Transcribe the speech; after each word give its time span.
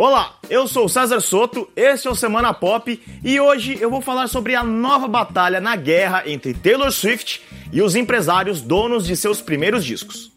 Olá, 0.00 0.38
eu 0.48 0.68
sou 0.68 0.88
César 0.88 1.18
Soto, 1.18 1.68
este 1.74 2.06
é 2.06 2.10
o 2.12 2.14
Semana 2.14 2.54
Pop 2.54 3.02
e 3.24 3.40
hoje 3.40 3.76
eu 3.80 3.90
vou 3.90 4.00
falar 4.00 4.28
sobre 4.28 4.54
a 4.54 4.62
nova 4.62 5.08
batalha 5.08 5.60
na 5.60 5.74
guerra 5.74 6.22
entre 6.24 6.54
Taylor 6.54 6.92
Swift 6.92 7.42
e 7.72 7.82
os 7.82 7.96
empresários 7.96 8.60
donos 8.60 9.04
de 9.04 9.16
seus 9.16 9.40
primeiros 9.40 9.84
discos. 9.84 10.30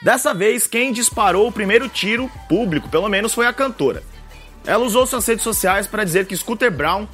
Dessa 0.00 0.32
vez, 0.32 0.66
quem 0.66 0.94
disparou 0.94 1.46
o 1.46 1.52
primeiro 1.52 1.90
tiro, 1.90 2.30
público 2.48 2.88
pelo 2.88 3.10
menos, 3.10 3.34
foi 3.34 3.44
a 3.44 3.52
cantora. 3.52 4.02
Ela 4.64 4.82
usou 4.82 5.06
suas 5.06 5.26
redes 5.26 5.44
sociais 5.44 5.86
para 5.86 6.04
dizer 6.04 6.24
que 6.24 6.34
Scooter 6.34 6.72
Brown, 6.72 7.06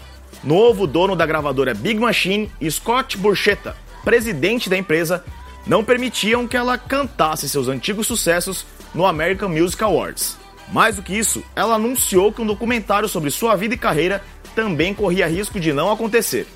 novo 0.44 0.86
dono 0.86 1.16
da 1.16 1.26
gravadora 1.26 1.74
Big 1.74 1.98
Machine, 1.98 2.48
e 2.60 2.70
Scott 2.70 3.18
Burchetta, 3.18 3.76
presidente 4.04 4.70
da 4.70 4.78
empresa, 4.78 5.24
não 5.66 5.82
permitiam 5.82 6.46
que 6.46 6.56
ela 6.56 6.78
cantasse 6.78 7.48
seus 7.48 7.66
antigos 7.66 8.06
sucessos 8.06 8.64
no 8.96 9.06
American 9.06 9.50
Music 9.50 9.84
Awards. 9.84 10.36
Mais 10.72 10.96
do 10.96 11.02
que 11.02 11.16
isso, 11.16 11.44
ela 11.54 11.76
anunciou 11.76 12.32
que 12.32 12.42
um 12.42 12.46
documentário 12.46 13.08
sobre 13.08 13.30
sua 13.30 13.54
vida 13.54 13.74
e 13.74 13.78
carreira 13.78 14.24
também 14.54 14.92
corria 14.92 15.28
risco 15.28 15.60
de 15.60 15.72
não 15.72 15.92
acontecer. 15.92 16.48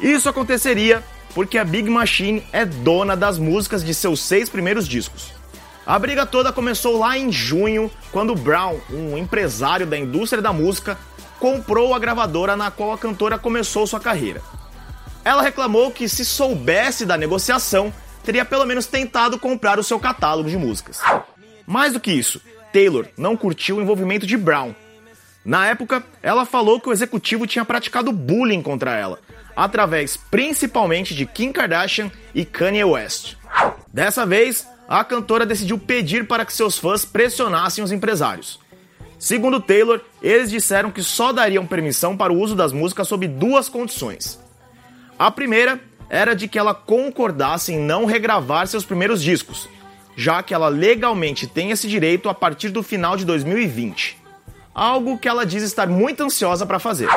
Isso 0.00 0.28
aconteceria 0.28 1.04
porque 1.34 1.58
a 1.58 1.64
Big 1.64 1.90
Machine 1.90 2.42
é 2.52 2.64
dona 2.64 3.16
das 3.16 3.38
músicas 3.38 3.84
de 3.84 3.92
seus 3.92 4.20
seis 4.20 4.48
primeiros 4.48 4.88
discos. 4.88 5.32
A 5.84 5.98
briga 5.98 6.24
toda 6.24 6.52
começou 6.52 6.98
lá 6.98 7.18
em 7.18 7.32
junho, 7.32 7.90
quando 8.12 8.34
Brown, 8.34 8.78
um 8.90 9.18
empresário 9.18 9.86
da 9.86 9.98
indústria 9.98 10.40
da 10.40 10.52
música, 10.52 10.98
comprou 11.40 11.94
a 11.94 11.98
gravadora 11.98 12.56
na 12.56 12.70
qual 12.70 12.92
a 12.92 12.98
cantora 12.98 13.38
começou 13.38 13.86
sua 13.86 14.00
carreira. 14.00 14.42
Ela 15.24 15.42
reclamou 15.42 15.90
que, 15.90 16.08
se 16.08 16.24
soubesse 16.24 17.04
da 17.04 17.16
negociação, 17.16 17.92
teria 18.22 18.44
pelo 18.44 18.66
menos 18.66 18.86
tentado 18.86 19.38
comprar 19.38 19.78
o 19.78 19.84
seu 19.84 19.98
catálogo 19.98 20.48
de 20.48 20.56
músicas. 20.56 21.00
Mais 21.68 21.92
do 21.92 22.00
que 22.00 22.10
isso, 22.10 22.40
Taylor 22.72 23.06
não 23.14 23.36
curtiu 23.36 23.76
o 23.76 23.82
envolvimento 23.82 24.26
de 24.26 24.38
Brown. 24.38 24.74
Na 25.44 25.66
época, 25.66 26.02
ela 26.22 26.46
falou 26.46 26.80
que 26.80 26.88
o 26.88 26.92
executivo 26.92 27.46
tinha 27.46 27.62
praticado 27.62 28.10
bullying 28.10 28.62
contra 28.62 28.96
ela, 28.96 29.20
através 29.54 30.16
principalmente 30.16 31.14
de 31.14 31.26
Kim 31.26 31.52
Kardashian 31.52 32.10
e 32.34 32.42
Kanye 32.46 32.84
West. 32.84 33.36
Dessa 33.92 34.24
vez, 34.24 34.66
a 34.88 35.04
cantora 35.04 35.44
decidiu 35.44 35.78
pedir 35.78 36.26
para 36.26 36.46
que 36.46 36.54
seus 36.54 36.78
fãs 36.78 37.04
pressionassem 37.04 37.84
os 37.84 37.92
empresários. 37.92 38.58
Segundo 39.18 39.60
Taylor, 39.60 40.00
eles 40.22 40.48
disseram 40.48 40.90
que 40.90 41.02
só 41.02 41.34
dariam 41.34 41.66
permissão 41.66 42.16
para 42.16 42.32
o 42.32 42.40
uso 42.40 42.56
das 42.56 42.72
músicas 42.72 43.08
sob 43.08 43.28
duas 43.28 43.68
condições. 43.68 44.40
A 45.18 45.30
primeira 45.30 45.78
era 46.08 46.34
de 46.34 46.48
que 46.48 46.58
ela 46.58 46.72
concordasse 46.72 47.74
em 47.74 47.78
não 47.78 48.06
regravar 48.06 48.66
seus 48.66 48.86
primeiros 48.86 49.22
discos, 49.22 49.68
já 50.18 50.42
que 50.42 50.52
ela 50.52 50.66
legalmente 50.66 51.46
tem 51.46 51.70
esse 51.70 51.86
direito 51.86 52.28
a 52.28 52.34
partir 52.34 52.70
do 52.70 52.82
final 52.82 53.16
de 53.16 53.24
2020. 53.24 54.18
Algo 54.74 55.16
que 55.16 55.28
ela 55.28 55.46
diz 55.46 55.62
estar 55.62 55.86
muito 55.86 56.24
ansiosa 56.24 56.66
para 56.66 56.80
fazer. 56.80 57.08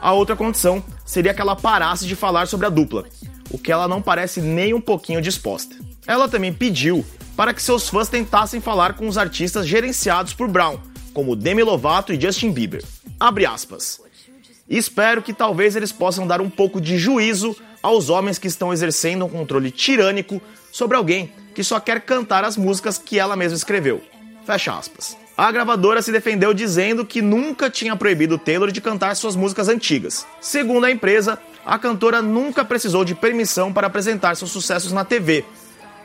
A 0.00 0.12
outra 0.14 0.34
condição 0.34 0.82
seria 1.04 1.34
que 1.34 1.40
ela 1.42 1.54
parasse 1.54 2.06
de 2.06 2.16
falar 2.16 2.48
sobre 2.48 2.64
a 2.64 2.70
dupla, 2.70 3.04
o 3.50 3.58
que 3.58 3.70
ela 3.70 3.86
não 3.86 4.00
parece 4.00 4.40
nem 4.40 4.72
um 4.72 4.80
pouquinho 4.80 5.20
disposta. 5.20 5.76
Ela 6.06 6.26
também 6.26 6.50
pediu 6.50 7.04
para 7.36 7.52
que 7.52 7.62
seus 7.62 7.90
fãs 7.90 8.08
tentassem 8.08 8.58
falar 8.58 8.94
com 8.94 9.06
os 9.06 9.18
artistas 9.18 9.68
gerenciados 9.68 10.32
por 10.32 10.48
Brown, 10.48 10.78
como 11.12 11.36
Demi 11.36 11.62
Lovato 11.62 12.10
e 12.10 12.18
Justin 12.18 12.52
Bieber. 12.52 12.82
Abre 13.20 13.44
aspas. 13.44 14.00
Espero 14.66 15.20
que 15.20 15.34
talvez 15.34 15.76
eles 15.76 15.92
possam 15.92 16.26
dar 16.26 16.40
um 16.40 16.48
pouco 16.48 16.80
de 16.80 16.96
juízo 16.96 17.54
aos 17.84 18.08
homens 18.08 18.38
que 18.38 18.48
estão 18.48 18.72
exercendo 18.72 19.26
um 19.26 19.28
controle 19.28 19.70
tirânico 19.70 20.40
sobre 20.72 20.96
alguém 20.96 21.30
que 21.54 21.62
só 21.62 21.78
quer 21.78 22.00
cantar 22.00 22.42
as 22.42 22.56
músicas 22.56 22.96
que 22.96 23.18
ela 23.18 23.36
mesma 23.36 23.58
escreveu. 23.58 24.02
Fecha 24.46 24.72
aspas. 24.72 25.18
A 25.36 25.52
gravadora 25.52 26.00
se 26.00 26.10
defendeu 26.10 26.54
dizendo 26.54 27.04
que 27.04 27.20
nunca 27.20 27.68
tinha 27.68 27.94
proibido 27.94 28.38
Taylor 28.38 28.72
de 28.72 28.80
cantar 28.80 29.14
suas 29.14 29.36
músicas 29.36 29.68
antigas. 29.68 30.26
Segundo 30.40 30.86
a 30.86 30.90
empresa, 30.90 31.38
a 31.66 31.78
cantora 31.78 32.22
nunca 32.22 32.64
precisou 32.64 33.04
de 33.04 33.14
permissão 33.14 33.70
para 33.70 33.86
apresentar 33.86 34.34
seus 34.34 34.50
sucessos 34.50 34.90
na 34.90 35.04
TV, 35.04 35.44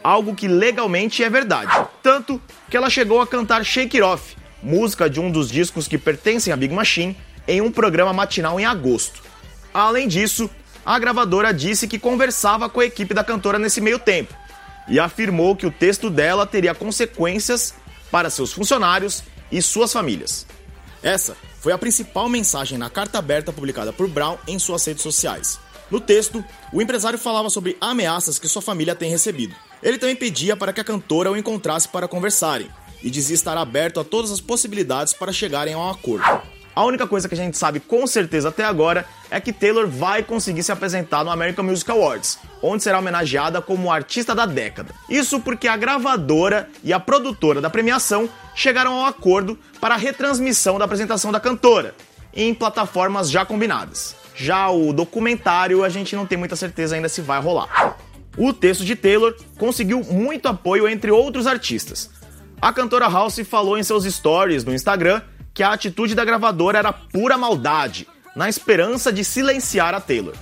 algo 0.04 0.36
que 0.36 0.50
legalmente 0.50 1.24
é 1.24 1.30
verdade. 1.30 1.72
Tanto 2.04 2.42
que 2.70 2.76
ela 2.76 2.90
chegou 2.90 3.22
a 3.22 3.28
cantar 3.28 3.64
Shake 3.64 3.98
It 3.98 4.02
Off, 4.02 4.36
música 4.62 5.10
de 5.10 5.22
um 5.22 5.32
dos 5.32 5.50
discos 5.50 5.88
que 5.88 5.98
pertencem 5.98 6.52
à 6.52 6.58
Big 6.58 6.74
Machine, 6.74 7.16
em 7.48 7.62
um 7.62 7.72
programa 7.72 8.12
matinal 8.12 8.60
em 8.60 8.66
agosto. 8.66 9.22
Além 9.74 10.08
disso, 10.08 10.50
a 10.86 10.98
gravadora 10.98 11.54
disse 11.54 11.88
que 11.88 12.00
conversava 12.00 12.70
com 12.70 12.80
a 12.80 12.86
equipe 12.86 13.14
da 13.14 13.24
cantora 13.24 13.60
nesse 13.60 13.82
meio 13.82 14.00
tempo 14.00 14.34
e 14.88 15.00
afirmou 15.00 15.56
que 15.56 15.66
o 15.66 15.72
texto 15.72 16.10
dela 16.10 16.46
teria 16.46 16.74
consequências 16.74 17.74
para 18.12 18.30
seus 18.30 18.52
funcionários 18.52 19.24
e 19.52 19.62
suas 19.62 19.94
famílias. 19.94 20.46
Essa 21.04 21.38
foi 21.60 21.72
a 21.72 21.78
principal 21.78 22.28
mensagem 22.28 22.78
na 22.78 22.90
carta 22.90 23.20
aberta 23.20 23.54
publicada 23.54 23.94
por 23.94 24.08
Brown 24.08 24.38
em 24.48 24.58
suas 24.58 24.84
redes 24.86 25.04
sociais. 25.04 25.60
No 25.92 26.00
texto, 26.00 26.44
o 26.72 26.82
empresário 26.82 27.18
falava 27.18 27.50
sobre 27.50 27.78
ameaças 27.82 28.38
que 28.38 28.48
sua 28.48 28.62
família 28.62 28.96
tem 28.96 29.10
recebido. 29.10 29.56
Ele 29.82 29.98
também 29.98 30.16
pedia 30.16 30.56
para 30.56 30.72
que 30.72 30.82
a 30.82 30.84
cantora 30.84 31.32
o 31.32 31.38
encontrasse 31.38 31.88
para 31.88 32.08
conversarem 32.08 32.70
e 33.02 33.10
dizia 33.10 33.34
estar 33.34 33.58
aberto 33.58 34.00
a 34.00 34.04
todas 34.04 34.32
as 34.32 34.42
possibilidades 34.42 35.14
para 35.14 35.32
chegarem 35.32 35.74
a 35.74 35.80
um 35.80 35.90
acordo. 35.90 36.26
A 36.76 36.84
única 36.86 37.08
coisa 37.08 37.28
que 37.28 37.34
a 37.34 37.38
gente 37.38 37.58
sabe 37.58 37.80
com 37.80 38.06
certeza 38.06 38.50
até 38.50 38.64
agora 38.64 39.06
é 39.32 39.40
que 39.40 39.54
Taylor 39.54 39.88
vai 39.88 40.24
conseguir 40.24 40.64
se 40.64 40.72
apresentar 40.72 41.24
no 41.24 41.32
American 41.32 41.66
Music 41.66 41.90
Awards, 41.90 42.40
onde 42.62 42.84
será 42.84 43.00
homenageada 43.00 43.62
como 43.62 43.92
artista 43.92 44.34
da 44.34 44.46
década. 44.46 44.94
Isso 45.10 45.40
porque 45.40 45.68
a 45.68 45.78
gravadora 45.78 46.70
e 46.84 46.92
a 46.92 47.00
produtora 47.00 47.62
da 47.62 47.70
premiação 47.70 48.30
chegaram 48.56 48.94
ao 48.94 49.06
acordo 49.06 49.58
para 49.80 49.96
a 49.96 49.98
retransmissão 49.98 50.78
da 50.78 50.86
apresentação 50.86 51.32
da 51.32 51.40
cantora 51.40 51.96
em 52.34 52.54
plataformas 52.54 53.30
já 53.30 53.46
combinadas. 53.46 54.16
Já 54.36 54.70
o 54.70 54.94
documentário 54.94 55.84
a 55.84 55.90
gente 55.90 56.16
não 56.16 56.26
tem 56.26 56.38
muita 56.38 56.56
certeza 56.56 56.96
ainda 56.96 57.10
se 57.10 57.22
vai 57.22 57.42
rolar. 57.42 57.98
O 58.38 58.54
texto 58.54 58.86
de 58.86 58.96
Taylor 58.96 59.36
conseguiu 59.58 60.02
muito 60.04 60.48
apoio 60.48 60.88
entre 60.88 61.12
outros 61.12 61.46
artistas. 61.46 62.10
A 62.62 62.72
cantora 62.72 63.10
House 63.10 63.40
falou 63.40 63.78
em 63.78 63.84
seus 63.84 64.06
stories 64.06 64.64
no 64.64 64.74
Instagram 64.74 65.22
que 65.54 65.64
a 65.64 65.74
atitude 65.74 66.16
da 66.16 66.24
gravadora 66.24 66.78
era 66.78 66.94
pura 66.94 67.38
maldade, 67.38 68.08
na 68.36 68.50
esperança 68.50 69.12
de 69.12 69.24
silenciar 69.24 69.94
a 69.94 70.02
Taylor. 70.02 70.34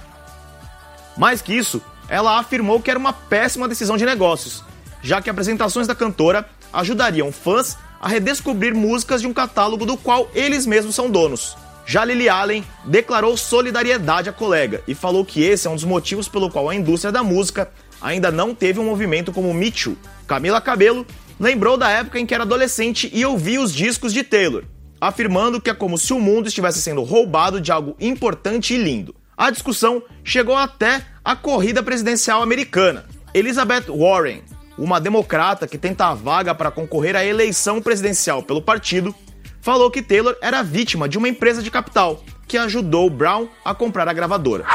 Mais 1.18 1.42
que 1.42 1.54
isso, 1.54 1.82
ela 2.08 2.40
afirmou 2.40 2.82
que 2.82 2.90
era 2.90 3.00
uma 3.00 3.14
péssima 3.14 3.68
decisão 3.68 3.98
de 3.98 4.06
negócios, 4.06 4.64
já 5.02 5.22
que 5.22 5.30
apresentações 5.30 5.88
da 5.88 5.96
cantora 5.96 6.48
ajudariam 6.72 7.32
fãs 7.32 7.78
a 8.00 8.08
redescobrir 8.08 8.76
músicas 8.76 9.22
de 9.22 9.28
um 9.28 9.34
catálogo 9.34 9.86
do 9.86 9.98
qual 9.98 10.30
eles 10.34 10.66
mesmos 10.66 10.96
são 10.96 11.10
donos. 11.10 11.58
Já 11.86 12.04
Lily 12.04 12.28
Allen 12.28 12.66
declarou 12.84 13.38
solidariedade 13.38 14.30
à 14.30 14.34
colega 14.34 14.84
e 14.88 14.94
falou 14.94 15.24
que 15.24 15.42
esse 15.42 15.68
é 15.68 15.70
um 15.70 15.76
dos 15.76 15.86
motivos 15.86 16.28
pelo 16.28 16.52
qual 16.52 16.70
a 16.70 16.76
indústria 16.76 17.12
da 17.12 17.24
música 17.24 17.72
ainda 18.02 18.30
não 18.30 18.54
teve 18.54 18.80
um 18.80 18.86
movimento 18.86 19.32
como 19.32 19.54
Me 19.54 19.72
Too. 19.72 19.98
Camila 20.28 20.60
Cabello 20.60 21.08
lembrou 21.40 21.78
da 21.78 21.90
época 21.90 22.20
em 22.20 22.26
que 22.26 22.34
era 22.34 22.44
adolescente 22.44 23.10
e 23.14 23.26
ouvia 23.26 23.62
os 23.62 23.74
discos 23.74 24.14
de 24.14 24.22
Taylor, 24.24 24.66
afirmando 25.00 25.62
que 25.62 25.70
é 25.70 25.74
como 25.74 25.98
se 25.98 26.14
o 26.14 26.20
mundo 26.20 26.48
estivesse 26.48 26.82
sendo 26.82 27.04
roubado 27.04 27.62
de 27.62 27.72
algo 27.72 27.96
importante 28.00 28.74
e 28.74 28.78
lindo. 28.78 29.16
A 29.36 29.52
discussão 29.52 30.02
chegou 30.24 30.56
até 30.56 31.06
a 31.24 31.36
corrida 31.36 31.84
presidencial 31.84 32.42
americana. 32.42 33.06
Elizabeth 33.34 33.86
Warren, 33.90 34.42
uma 34.78 35.00
democrata 35.00 35.68
que 35.68 35.78
tenta 35.78 36.08
a 36.08 36.14
vaga 36.14 36.56
para 36.56 36.72
concorrer 36.72 37.16
à 37.16 37.24
eleição 37.24 37.82
presidencial 37.82 38.42
pelo 38.42 38.62
partido, 38.62 39.14
falou 39.62 39.92
que 39.92 40.02
Taylor 40.02 40.36
era 40.42 40.64
vítima 40.64 41.08
de 41.08 41.18
uma 41.18 41.30
empresa 41.30 41.62
de 41.62 41.70
capital 41.70 42.24
que 42.48 42.58
ajudou 42.58 43.10
Brown 43.10 43.48
a 43.64 43.76
comprar 43.76 44.08
a 44.08 44.14
gravadora. 44.14 44.66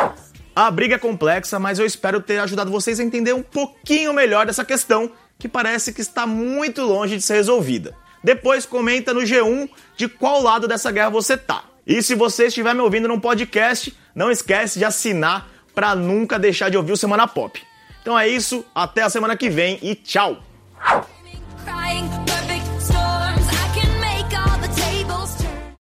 A 0.54 0.70
briga 0.70 0.96
é 0.96 0.98
complexa, 0.98 1.58
mas 1.58 1.78
eu 1.78 1.86
espero 1.86 2.20
ter 2.20 2.38
ajudado 2.38 2.70
vocês 2.70 3.00
a 3.00 3.02
entender 3.02 3.32
um 3.32 3.42
pouquinho 3.42 4.12
melhor 4.12 4.44
dessa 4.44 4.64
questão 4.64 5.10
que 5.38 5.48
parece 5.48 5.92
que 5.92 6.02
está 6.02 6.26
muito 6.26 6.82
longe 6.82 7.16
de 7.16 7.22
ser 7.22 7.34
resolvida. 7.34 7.96
Depois 8.22 8.64
comenta 8.66 9.12
no 9.12 9.20
G1 9.20 9.68
de 9.96 10.08
qual 10.08 10.42
lado 10.42 10.68
dessa 10.68 10.90
guerra 10.90 11.10
você 11.10 11.36
tá. 11.36 11.64
E 11.86 12.02
se 12.02 12.14
você 12.14 12.46
estiver 12.46 12.74
me 12.74 12.80
ouvindo 12.80 13.08
num 13.08 13.18
podcast, 13.18 13.96
não 14.14 14.30
esquece 14.30 14.78
de 14.78 14.84
assinar 14.84 15.48
para 15.74 15.94
nunca 15.94 16.38
deixar 16.38 16.68
de 16.68 16.76
ouvir 16.76 16.92
o 16.92 16.96
Semana 16.96 17.26
Pop. 17.26 17.60
Então 18.00 18.18
é 18.18 18.28
isso, 18.28 18.64
até 18.74 19.02
a 19.02 19.10
semana 19.10 19.36
que 19.36 19.48
vem 19.48 19.78
e 19.82 19.94
tchau! 19.94 20.51